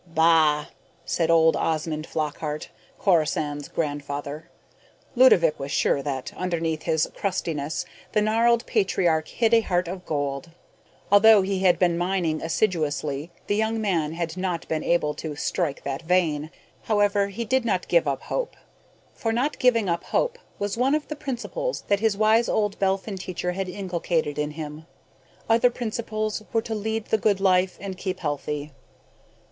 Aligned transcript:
"Bah!" 0.07 0.65
said 1.05 1.29
old 1.29 1.55
Osmond 1.55 2.07
Flockhart, 2.07 2.69
Corisande's 2.97 3.67
grandfather. 3.67 4.49
Ludovick 5.15 5.59
was 5.59 5.71
sure 5.71 6.01
that, 6.01 6.33
underneath 6.35 6.81
his 6.81 7.07
crustiness, 7.13 7.85
the 8.11 8.19
gnarled 8.19 8.65
patriarch 8.65 9.27
hid 9.27 9.53
a 9.53 9.61
heart 9.61 9.87
of 9.87 10.03
gold. 10.07 10.49
Although 11.11 11.43
he 11.43 11.59
had 11.59 11.77
been 11.77 11.99
mining 11.99 12.41
assiduously, 12.41 13.29
the 13.45 13.55
young 13.55 13.79
man 13.79 14.13
had 14.13 14.35
not 14.35 14.63
yet 14.63 14.67
been 14.69 14.83
able 14.83 15.13
to 15.13 15.35
strike 15.35 15.83
that 15.83 16.01
vein; 16.01 16.49
however, 16.85 17.27
he 17.27 17.45
did 17.45 17.63
not 17.63 17.87
give 17.87 18.07
up 18.07 18.23
hope, 18.23 18.55
for 19.13 19.31
not 19.31 19.59
giving 19.59 19.87
up 19.87 20.05
hope 20.05 20.39
was 20.57 20.75
one 20.77 20.95
of 20.95 21.07
the 21.09 21.15
principles 21.15 21.83
that 21.89 21.99
his 21.99 22.17
wise 22.17 22.49
old 22.49 22.79
Belphin 22.79 23.17
teacher 23.19 23.51
had 23.51 23.69
inculcated 23.69 24.39
in 24.39 24.49
him. 24.49 24.87
Other 25.47 25.69
principles 25.69 26.41
were 26.51 26.63
to 26.63 26.73
lead 26.73 27.05
the 27.05 27.19
good 27.19 27.39
life 27.39 27.77
and 27.79 27.95
keep 27.95 28.21
healthy. 28.21 28.71